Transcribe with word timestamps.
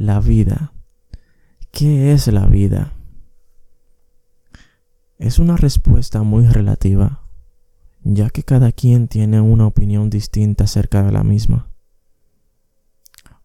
La 0.00 0.20
vida. 0.20 0.72
¿Qué 1.72 2.12
es 2.12 2.28
la 2.28 2.46
vida? 2.46 2.92
Es 5.18 5.40
una 5.40 5.56
respuesta 5.56 6.22
muy 6.22 6.46
relativa, 6.46 7.24
ya 8.04 8.30
que 8.30 8.44
cada 8.44 8.70
quien 8.70 9.08
tiene 9.08 9.40
una 9.40 9.66
opinión 9.66 10.08
distinta 10.08 10.64
acerca 10.64 11.02
de 11.02 11.10
la 11.10 11.24
misma. 11.24 11.72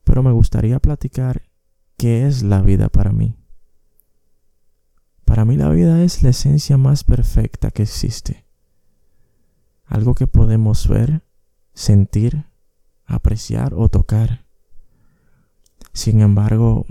Pero 0.04 0.22
me 0.22 0.32
gustaría 0.32 0.78
platicar 0.78 1.42
qué 1.98 2.28
es 2.28 2.44
la 2.44 2.62
vida 2.62 2.88
para 2.88 3.12
mí. 3.12 3.36
Para 5.26 5.46
mí 5.46 5.58
la 5.58 5.70
vida 5.70 6.04
es 6.04 6.22
la 6.22 6.30
esencia 6.30 6.78
más 6.78 7.04
perfecta 7.04 7.72
que 7.72 7.82
existe. 7.82 8.46
Algo 9.86 10.14
que 10.14 10.28
podemos 10.28 10.88
ver, 10.88 11.24
sentir, 11.74 12.46
apreciar 13.08 13.74
o 13.74 13.90
tocar. 13.90 14.53
Sin 15.94 16.22
embargo, 16.22 16.86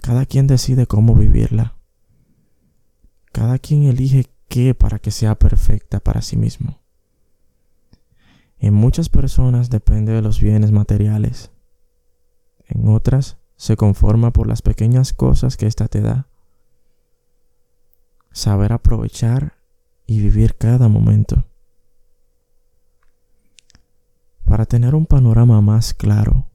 cada 0.00 0.26
quien 0.26 0.46
decide 0.46 0.86
cómo 0.86 1.14
vivirla. 1.14 1.76
Cada 3.32 3.58
quien 3.58 3.84
elige 3.84 4.26
qué 4.48 4.74
para 4.74 4.98
que 4.98 5.10
sea 5.10 5.38
perfecta 5.38 6.00
para 6.00 6.22
sí 6.22 6.36
mismo. 6.36 6.80
En 8.58 8.74
muchas 8.74 9.08
personas 9.08 9.70
depende 9.70 10.12
de 10.12 10.22
los 10.22 10.40
bienes 10.40 10.72
materiales. 10.72 11.52
En 12.66 12.88
otras 12.88 13.36
se 13.56 13.76
conforma 13.76 14.32
por 14.32 14.46
las 14.46 14.62
pequeñas 14.62 15.12
cosas 15.12 15.56
que 15.56 15.66
ésta 15.66 15.88
te 15.88 16.00
da. 16.00 16.28
Saber 18.32 18.72
aprovechar 18.72 19.58
y 20.06 20.20
vivir 20.20 20.56
cada 20.56 20.88
momento. 20.88 21.44
Para 24.44 24.64
tener 24.64 24.94
un 24.94 25.06
panorama 25.06 25.60
más 25.60 25.92
claro, 25.92 26.46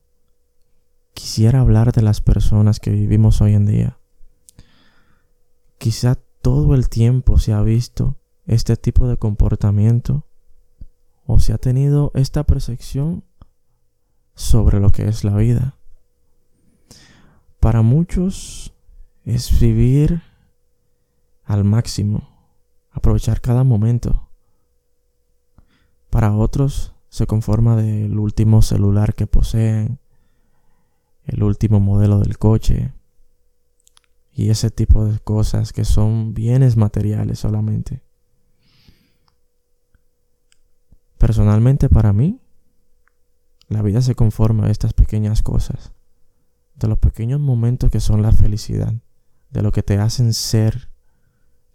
quisiera 1.14 1.62
hablar 1.62 1.92
de 1.92 2.02
las 2.02 2.22
personas 2.22 2.80
que 2.80 2.92
vivimos 2.92 3.42
hoy 3.42 3.54
en 3.54 3.66
día. 3.66 4.00
Quizá 5.78 6.16
todo 6.42 6.76
el 6.76 6.90
tiempo 6.90 7.40
se 7.40 7.54
ha 7.54 7.62
visto 7.62 8.18
este 8.46 8.76
tipo 8.76 9.08
de 9.08 9.18
comportamiento 9.18 10.28
o 11.26 11.40
se 11.40 11.54
ha 11.54 11.58
tenido 11.58 12.12
esta 12.16 12.44
percepción 12.44 13.24
sobre 14.36 14.80
lo 14.80 14.90
que 14.90 15.08
es 15.08 15.24
la 15.24 15.36
vida. 15.36 15.78
Para 17.60 17.82
muchos 17.82 18.74
es 19.24 19.60
vivir 19.60 20.22
al 21.46 21.64
máximo, 21.64 22.28
aprovechar 22.92 23.40
cada 23.42 23.64
momento. 23.64 24.30
Para 26.10 26.34
otros 26.36 26.94
se 27.10 27.26
conforma 27.26 27.76
del 27.76 28.18
último 28.18 28.62
celular 28.62 29.14
que 29.14 29.28
poseen, 29.28 30.00
el 31.26 31.44
último 31.44 31.80
modelo 31.80 32.20
del 32.20 32.38
coche, 32.38 32.94
y 34.32 34.50
ese 34.50 34.72
tipo 34.72 35.06
de 35.06 35.20
cosas 35.20 35.74
que 35.74 35.86
son 35.86 36.34
bienes 36.34 36.76
materiales 36.76 37.40
solamente. 37.40 38.02
Personalmente 41.18 41.88
para 41.88 42.14
mí, 42.14 42.40
la 43.70 43.82
vida 43.82 44.02
se 44.02 44.16
conforma 44.16 44.66
a 44.66 44.72
estas 44.72 44.94
pequeñas 44.94 45.42
cosas, 45.42 45.94
de 46.76 46.88
los 46.88 46.98
pequeños 46.98 47.40
momentos 47.40 47.92
que 47.92 48.00
son 48.00 48.22
la 48.22 48.32
felicidad, 48.32 48.94
de 49.52 49.62
lo 49.62 49.72
que 49.72 49.84
te 49.84 49.98
hacen 50.00 50.34
ser, 50.34 50.90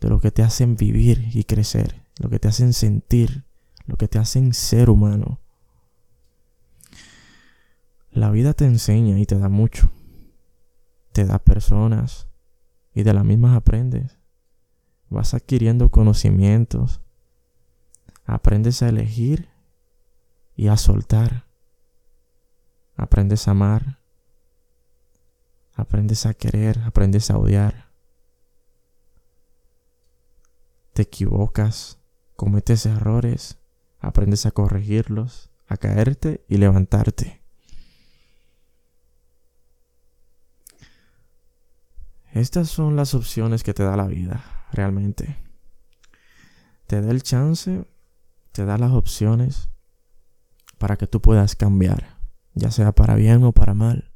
de 0.00 0.08
lo 0.08 0.20
que 0.20 0.30
te 0.30 0.42
hacen 0.42 0.76
vivir 0.76 1.30
y 1.32 1.44
crecer, 1.44 2.02
lo 2.19 2.28
que 2.28 2.38
te 2.38 2.48
hacen 2.48 2.72
sentir, 2.72 3.44
lo 3.86 3.96
que 3.96 4.08
te 4.08 4.19
hacen 4.19 4.52
ser 4.52 4.91
humano. 4.91 5.41
La 8.19 8.30
vida 8.30 8.52
te 8.52 8.64
enseña 8.64 9.16
y 9.20 9.27
te 9.27 9.38
da 9.38 9.48
mucho. 9.48 9.92
Te 11.12 11.24
da 11.24 11.38
personas, 11.38 12.27
y 12.92 13.05
de 13.05 13.14
las 13.14 13.25
mismas 13.25 13.56
aprendes. 13.56 14.19
Vas 15.08 15.34
adquiriendo 15.34 15.88
conocimientos. 15.93 17.00
Aprendes 18.25 18.82
a 18.82 18.88
elegir 18.88 19.50
y 20.56 20.66
a 20.66 20.76
soltar. 20.76 21.47
Aprendes 22.97 23.47
a 23.47 23.53
amar. 23.53 24.00
Aprendes 25.75 26.26
a 26.26 26.34
querer, 26.34 26.81
aprendes 26.81 27.31
a 27.31 27.38
odiar. 27.38 27.93
Te 30.93 31.03
equivocas, 31.03 32.00
cometes 32.34 32.84
errores, 32.84 33.60
aprendes 34.00 34.44
a 34.44 34.50
corregirlos, 34.50 35.53
a 35.69 35.76
caerte 35.76 36.44
y 36.48 36.56
levantarte. 36.56 37.38
Estas 42.38 42.69
son 42.69 42.94
las 42.94 43.15
opciones 43.15 43.65
que 43.65 43.75
te 43.75 43.82
da 43.82 43.97
la 43.97 44.06
vida, 44.06 44.44
realmente. 44.71 45.37
Te 46.87 47.03
da 47.03 47.10
el 47.10 47.25
chance, 47.25 47.84
te 48.53 48.65
da 48.65 48.78
las 48.78 48.93
opciones 48.93 49.71
para 50.78 50.97
que 50.97 51.09
tú 51.09 51.21
puedas 51.21 51.56
cambiar, 51.56 52.16
ya 52.54 52.71
sea 52.71 52.93
para 52.93 53.16
bien 53.16 53.43
o 53.43 53.50
para 53.50 53.75
mal. 53.75 54.12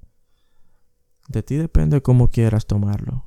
De 1.26 1.42
ti 1.42 1.56
depende 1.56 2.00
cómo 2.00 2.28
quieras 2.28 2.66
tomarlo. 2.66 3.24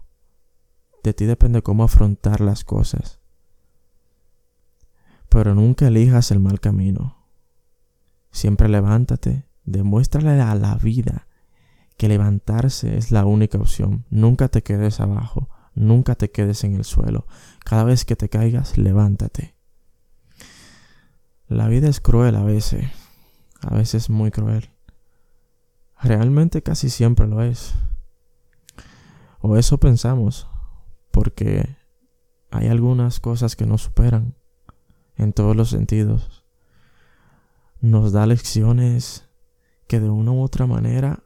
De 1.03 1.13
ti 1.13 1.25
depende 1.25 1.61
cómo 1.61 1.83
afrontar 1.83 2.39
las 2.39 2.63
cosas. 2.63 3.19
Pero 5.27 5.55
nunca 5.55 5.87
elijas 5.87 6.31
el 6.31 6.39
mal 6.39 6.61
camino. 6.61 7.27
Siempre 8.31 8.69
levántate, 8.69 9.45
demuéstrale 9.65 10.39
a 10.39 10.55
la 10.55 10.75
vida 10.75 11.27
que 11.97 12.07
levantarse 12.07 12.97
es 12.97 13.11
la 13.11 13.25
única 13.25 13.57
opción. 13.57 14.05
Nunca 14.09 14.49
te 14.49 14.63
quedes 14.63 14.99
abajo, 14.99 15.49
nunca 15.73 16.15
te 16.15 16.31
quedes 16.31 16.63
en 16.63 16.75
el 16.75 16.83
suelo. 16.83 17.25
Cada 17.63 17.83
vez 17.83 18.05
que 18.05 18.15
te 18.15 18.29
caigas, 18.29 18.77
levántate. 18.77 19.55
La 21.47 21.67
vida 21.67 21.87
es 21.87 22.01
cruel 22.01 22.35
a 22.35 22.43
veces, 22.43 22.89
a 23.61 23.75
veces 23.75 24.09
muy 24.09 24.31
cruel. 24.31 24.69
Realmente 26.01 26.61
casi 26.61 26.89
siempre 26.89 27.27
lo 27.27 27.41
es. 27.41 27.73
O 29.39 29.55
eso 29.57 29.77
pensamos, 29.77 30.47
porque 31.11 31.77
hay 32.51 32.67
algunas 32.67 33.19
cosas 33.19 33.55
que 33.55 33.65
nos 33.65 33.83
superan 33.83 34.35
en 35.17 35.33
todos 35.33 35.55
los 35.55 35.69
sentidos. 35.69 36.43
Nos 37.79 38.11
da 38.11 38.25
lecciones 38.25 39.29
que 39.87 39.99
de 39.99 40.09
una 40.09 40.31
u 40.31 40.41
otra 40.41 40.65
manera 40.65 41.24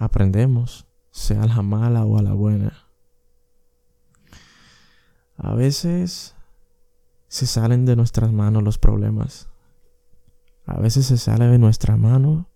aprendemos, 0.00 0.86
sea 1.10 1.44
la 1.44 1.62
mala 1.62 2.04
o 2.04 2.18
a 2.18 2.22
la 2.22 2.32
buena. 2.32 2.88
A 5.36 5.54
veces 5.54 6.34
se 7.28 7.46
salen 7.46 7.84
de 7.84 7.96
nuestras 7.96 8.32
manos 8.32 8.62
los 8.62 8.78
problemas. 8.78 9.48
A 10.64 10.80
veces 10.80 11.06
se 11.06 11.18
sale 11.18 11.46
de 11.46 11.58
nuestra 11.58 11.96
mano 11.96 12.48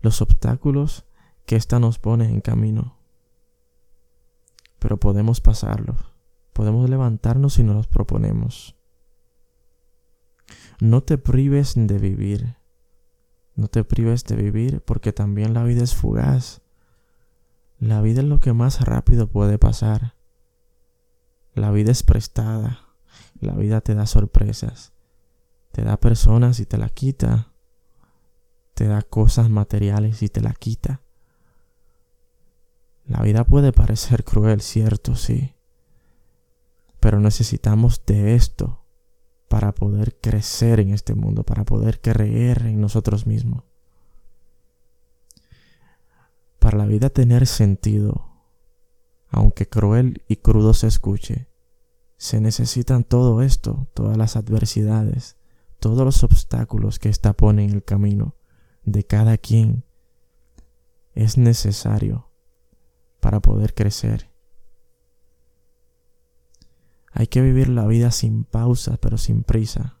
los 0.00 0.20
obstáculos 0.20 1.06
que 1.46 1.56
ésta 1.56 1.78
nos 1.78 1.98
pone 2.00 2.28
en 2.28 2.40
camino. 2.40 2.98
Pero 4.80 4.98
podemos 4.98 5.40
pasarlos. 5.40 6.12
Podemos 6.52 6.90
levantarnos 6.90 7.54
si 7.54 7.62
nos 7.62 7.76
los 7.76 7.86
proponemos. 7.86 8.76
No 10.80 11.02
te 11.04 11.18
prives 11.18 11.74
de 11.76 11.98
vivir. 11.98 12.57
No 13.58 13.66
te 13.66 13.82
prives 13.82 14.22
de 14.22 14.36
vivir 14.36 14.82
porque 14.82 15.12
también 15.12 15.52
la 15.52 15.64
vida 15.64 15.82
es 15.82 15.96
fugaz. 15.96 16.60
La 17.80 18.00
vida 18.00 18.20
es 18.20 18.26
lo 18.28 18.38
que 18.38 18.52
más 18.52 18.82
rápido 18.82 19.26
puede 19.26 19.58
pasar. 19.58 20.14
La 21.54 21.72
vida 21.72 21.90
es 21.90 22.04
prestada. 22.04 22.86
La 23.40 23.54
vida 23.54 23.80
te 23.80 23.96
da 23.96 24.06
sorpresas. 24.06 24.92
Te 25.72 25.82
da 25.82 25.98
personas 25.98 26.60
y 26.60 26.66
te 26.66 26.78
la 26.78 26.88
quita. 26.88 27.50
Te 28.74 28.86
da 28.86 29.02
cosas 29.02 29.50
materiales 29.50 30.22
y 30.22 30.28
te 30.28 30.40
la 30.40 30.52
quita. 30.52 31.02
La 33.06 33.22
vida 33.22 33.42
puede 33.42 33.72
parecer 33.72 34.22
cruel, 34.22 34.60
cierto, 34.60 35.16
sí. 35.16 35.56
Pero 37.00 37.18
necesitamos 37.18 38.06
de 38.06 38.36
esto 38.36 38.84
para 39.48 39.74
poder 39.74 40.18
crecer 40.20 40.78
en 40.80 40.90
este 40.90 41.14
mundo, 41.14 41.42
para 41.42 41.64
poder 41.64 42.00
creer 42.00 42.66
en 42.66 42.80
nosotros 42.80 43.26
mismos. 43.26 43.64
Para 46.58 46.78
la 46.78 46.86
vida 46.86 47.08
tener 47.08 47.46
sentido, 47.46 48.28
aunque 49.28 49.66
cruel 49.66 50.22
y 50.28 50.36
crudo 50.36 50.74
se 50.74 50.86
escuche, 50.86 51.48
se 52.18 52.40
necesitan 52.40 53.04
todo 53.04 53.42
esto, 53.42 53.88
todas 53.94 54.16
las 54.16 54.36
adversidades, 54.36 55.36
todos 55.78 56.04
los 56.04 56.24
obstáculos 56.24 56.98
que 56.98 57.08
ésta 57.08 57.32
pone 57.32 57.64
en 57.64 57.70
el 57.70 57.84
camino 57.84 58.34
de 58.82 59.04
cada 59.04 59.38
quien. 59.38 59.84
Es 61.14 61.38
necesario 61.38 62.30
para 63.20 63.40
poder 63.40 63.74
crecer 63.74 64.27
hay 67.18 67.26
que 67.26 67.42
vivir 67.42 67.68
la 67.68 67.84
vida 67.84 68.12
sin 68.12 68.44
pausa, 68.44 68.96
pero 68.98 69.18
sin 69.18 69.42
prisa. 69.42 69.98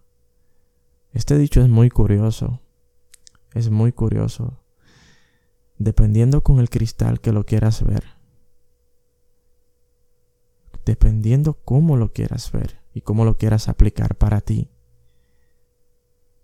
Este 1.12 1.36
dicho 1.36 1.60
es 1.60 1.68
muy 1.68 1.90
curioso. 1.90 2.60
Es 3.54 3.70
muy 3.70 3.90
curioso. 3.90 4.62
dependiendo 5.78 6.44
con 6.44 6.60
el 6.60 6.70
cristal 6.70 7.20
que 7.20 7.32
lo 7.32 7.44
quieras 7.44 7.82
ver, 7.82 8.04
dependiendo 10.84 11.54
cómo 11.54 11.96
lo 11.96 12.12
quieras 12.12 12.52
ver 12.52 12.80
y 12.94 13.00
cómo 13.00 13.24
lo 13.24 13.36
quieras 13.36 13.68
aplicar 13.68 14.14
para 14.14 14.40
ti, 14.40 14.70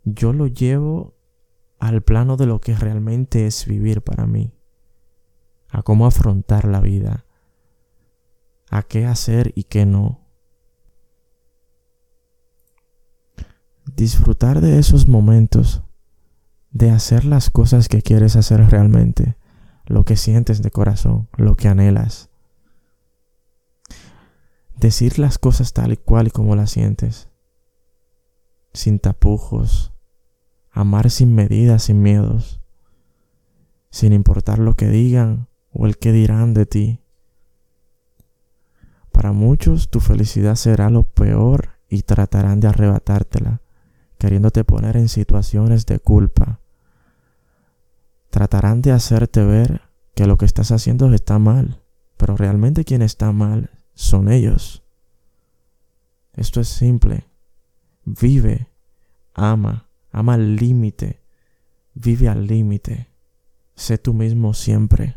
yo 0.02 0.32
lo 0.32 0.48
llevo 0.48 1.14
al 1.78 2.02
plano 2.02 2.36
de 2.36 2.46
lo 2.46 2.60
que 2.60 2.74
realmente 2.74 3.46
es 3.46 3.66
vivir 3.66 4.02
para 4.02 4.26
mí, 4.26 4.52
a 5.68 5.82
cómo 5.84 6.06
afrontar 6.06 6.64
la 6.64 6.80
vida, 6.80 7.26
a 8.70 8.82
qué 8.82 9.06
hacer 9.06 9.52
y 9.54 9.64
qué 9.64 9.86
no. 9.86 10.23
Disfrutar 13.96 14.60
de 14.60 14.78
esos 14.80 15.06
momentos, 15.06 15.82
de 16.72 16.90
hacer 16.90 17.24
las 17.24 17.48
cosas 17.48 17.88
que 17.88 18.02
quieres 18.02 18.34
hacer 18.34 18.68
realmente, 18.68 19.36
lo 19.86 20.04
que 20.04 20.16
sientes 20.16 20.62
de 20.62 20.72
corazón, 20.72 21.28
lo 21.36 21.54
que 21.54 21.68
anhelas. 21.68 22.28
Decir 24.76 25.20
las 25.20 25.38
cosas 25.38 25.72
tal 25.72 25.92
y 25.92 25.96
cual 25.96 26.26
y 26.26 26.30
como 26.30 26.56
las 26.56 26.72
sientes, 26.72 27.28
sin 28.72 28.98
tapujos, 28.98 29.92
amar 30.72 31.08
sin 31.08 31.32
medidas, 31.32 31.84
sin 31.84 32.02
miedos, 32.02 32.60
sin 33.90 34.12
importar 34.12 34.58
lo 34.58 34.74
que 34.74 34.88
digan 34.88 35.46
o 35.70 35.86
el 35.86 35.98
que 35.98 36.10
dirán 36.10 36.52
de 36.52 36.66
ti. 36.66 37.00
Para 39.12 39.30
muchos 39.30 39.88
tu 39.88 40.00
felicidad 40.00 40.56
será 40.56 40.90
lo 40.90 41.04
peor 41.04 41.78
y 41.88 42.02
tratarán 42.02 42.58
de 42.58 42.66
arrebatártela, 42.66 43.60
queriéndote 44.18 44.64
poner 44.64 44.96
en 44.96 45.08
situaciones 45.08 45.86
de 45.86 45.98
culpa. 45.98 46.60
Tratarán 48.30 48.82
de 48.82 48.92
hacerte 48.92 49.44
ver 49.44 49.82
que 50.14 50.26
lo 50.26 50.36
que 50.38 50.44
estás 50.44 50.70
haciendo 50.70 51.12
está 51.12 51.38
mal, 51.38 51.82
pero 52.16 52.36
realmente 52.36 52.84
quien 52.84 53.02
está 53.02 53.32
mal 53.32 53.70
son 53.94 54.30
ellos. 54.30 54.82
Esto 56.32 56.60
es 56.60 56.68
simple. 56.68 57.28
Vive, 58.04 58.68
ama, 59.34 59.88
ama 60.10 60.34
al 60.34 60.56
límite, 60.56 61.22
vive 61.94 62.28
al 62.28 62.46
límite, 62.46 63.08
sé 63.74 63.98
tú 63.98 64.14
mismo 64.14 64.52
siempre. 64.52 65.16